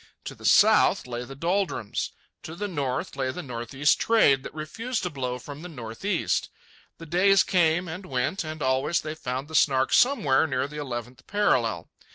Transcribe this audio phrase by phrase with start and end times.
[0.25, 2.11] To the south lay the doldrums.
[2.41, 6.49] To the north lay the northeast trade that refused to blow from the northeast.
[6.97, 11.27] The days came and went, and always they found the Snark somewhere near the eleventh
[11.27, 11.87] parallel.